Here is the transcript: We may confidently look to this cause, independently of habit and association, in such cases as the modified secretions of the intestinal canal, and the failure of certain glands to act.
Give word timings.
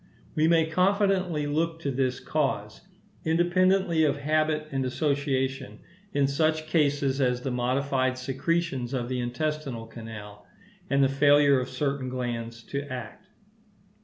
We 0.33 0.47
may 0.47 0.65
confidently 0.65 1.45
look 1.45 1.79
to 1.81 1.91
this 1.91 2.19
cause, 2.19 2.81
independently 3.23 4.03
of 4.03 4.17
habit 4.17 4.67
and 4.71 4.83
association, 4.83 5.77
in 6.11 6.25
such 6.25 6.65
cases 6.65 7.21
as 7.21 7.41
the 7.43 7.51
modified 7.51 8.17
secretions 8.17 8.95
of 8.95 9.09
the 9.09 9.19
intestinal 9.19 9.85
canal, 9.85 10.47
and 10.89 11.03
the 11.03 11.07
failure 11.07 11.59
of 11.59 11.69
certain 11.69 12.09
glands 12.09 12.63
to 12.63 12.81
act. 12.91 13.27